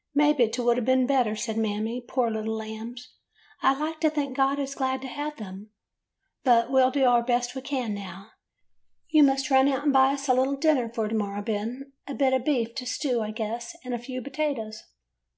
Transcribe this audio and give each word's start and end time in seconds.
"'Maybe 0.14 0.48
't 0.48 0.62
would 0.62 0.78
a' 0.78 0.80
been 0.80 1.06
better,' 1.06 1.36
said 1.36 1.58
Mammy. 1.58 2.00
'Poor 2.00 2.30
little 2.30 2.56
lambs! 2.56 3.10
I 3.60 3.78
like 3.78 4.00
to 4.00 4.08
think 4.08 4.34
God 4.34 4.58
is 4.58 4.74
glad 4.74 5.02
to 5.02 5.08
have 5.08 5.36
them. 5.36 5.72
But 6.42 6.70
we 6.72 6.80
'll 6.82 6.90
do 6.90 7.00
the 7.02 7.24
best 7.26 7.54
we 7.54 7.60
can, 7.60 7.92
now. 7.92 8.28
Y 9.12 9.20
ou 9.20 9.24
must 9.24 9.50
run 9.50 9.68
out 9.68 9.84
and 9.84 9.92
buy 9.92 10.14
us 10.14 10.26
a 10.26 10.32
little 10.32 10.56
dinner 10.56 10.88
for 10.90 11.06
to 11.06 11.14
morrow, 11.14 11.42
Ben. 11.42 11.92
A 12.06 12.14
bit 12.14 12.32
of 12.32 12.46
beef 12.46 12.74
to 12.76 12.86
stew, 12.86 13.20
I 13.20 13.30
guess, 13.32 13.76
and 13.84 13.92
a 13.92 13.98
few 13.98 14.22
potatoes. 14.22 14.84